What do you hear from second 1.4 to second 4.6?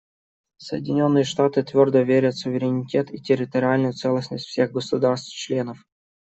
твердо верят в суверенитет и территориальную целостность